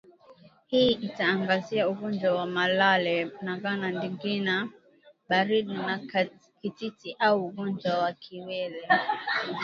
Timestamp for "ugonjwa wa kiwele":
7.47-8.87